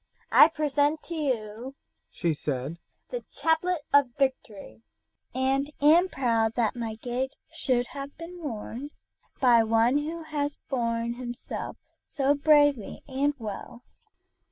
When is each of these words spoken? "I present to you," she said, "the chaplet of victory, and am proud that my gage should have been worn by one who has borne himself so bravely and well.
"I 0.31 0.47
present 0.47 1.03
to 1.03 1.13
you," 1.13 1.75
she 2.09 2.33
said, 2.33 2.79
"the 3.11 3.23
chaplet 3.31 3.81
of 3.93 4.09
victory, 4.17 4.81
and 5.31 5.71
am 5.79 6.09
proud 6.09 6.55
that 6.55 6.75
my 6.75 6.95
gage 6.95 7.33
should 7.51 7.85
have 7.89 8.17
been 8.17 8.41
worn 8.41 8.89
by 9.39 9.61
one 9.63 9.99
who 9.99 10.23
has 10.23 10.57
borne 10.69 11.13
himself 11.13 11.77
so 12.03 12.33
bravely 12.33 13.03
and 13.07 13.35
well. 13.37 13.83